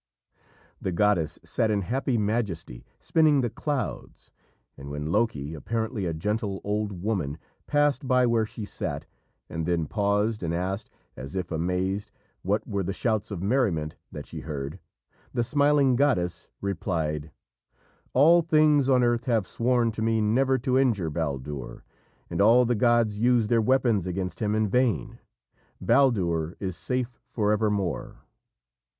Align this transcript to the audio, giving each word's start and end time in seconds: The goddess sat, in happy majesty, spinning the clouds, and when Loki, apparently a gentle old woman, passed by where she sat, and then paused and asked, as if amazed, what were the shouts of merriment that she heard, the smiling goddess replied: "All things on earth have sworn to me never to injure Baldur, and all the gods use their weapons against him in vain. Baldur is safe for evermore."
The 0.81 0.91
goddess 0.91 1.37
sat, 1.43 1.69
in 1.69 1.81
happy 1.83 2.17
majesty, 2.17 2.83
spinning 2.99 3.41
the 3.41 3.51
clouds, 3.51 4.31
and 4.75 4.89
when 4.89 5.11
Loki, 5.11 5.53
apparently 5.53 6.07
a 6.07 6.13
gentle 6.15 6.59
old 6.63 7.03
woman, 7.03 7.37
passed 7.67 8.07
by 8.07 8.25
where 8.25 8.47
she 8.47 8.65
sat, 8.65 9.05
and 9.47 9.67
then 9.67 9.85
paused 9.85 10.41
and 10.41 10.55
asked, 10.55 10.89
as 11.15 11.35
if 11.35 11.51
amazed, 11.51 12.11
what 12.41 12.65
were 12.67 12.81
the 12.81 12.93
shouts 12.93 13.29
of 13.29 13.43
merriment 13.43 13.95
that 14.11 14.25
she 14.25 14.39
heard, 14.39 14.79
the 15.35 15.43
smiling 15.43 15.95
goddess 15.95 16.49
replied: 16.61 17.29
"All 18.13 18.41
things 18.41 18.89
on 18.89 19.03
earth 19.03 19.25
have 19.25 19.45
sworn 19.45 19.91
to 19.91 20.01
me 20.01 20.19
never 20.19 20.57
to 20.57 20.79
injure 20.79 21.11
Baldur, 21.11 21.83
and 22.27 22.41
all 22.41 22.65
the 22.65 22.73
gods 22.73 23.19
use 23.19 23.49
their 23.49 23.61
weapons 23.61 24.07
against 24.07 24.39
him 24.39 24.55
in 24.55 24.67
vain. 24.67 25.19
Baldur 25.79 26.57
is 26.59 26.75
safe 26.75 27.19
for 27.23 27.51
evermore." 27.51 28.25